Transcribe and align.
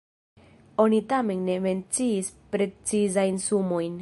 Oni 0.83 1.01
tamen 1.11 1.45
ne 1.51 1.59
menciis 1.67 2.33
precizajn 2.57 3.43
sumojn. 3.49 3.99